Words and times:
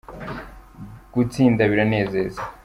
Gutsinda 1.13 1.61
biranezeza. 1.71 2.41